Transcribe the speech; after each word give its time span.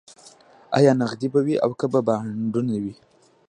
ایا 0.77 0.91
نغدې 1.01 1.27
به 1.33 1.39
وي 1.45 1.55
او 1.65 1.71
که 1.79 1.85
به 1.91 1.99
بانډونه 2.07 2.75
وي 2.83 2.93